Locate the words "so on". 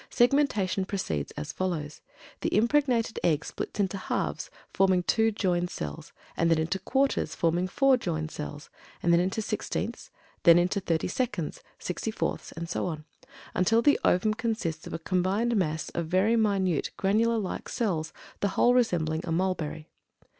12.67-13.05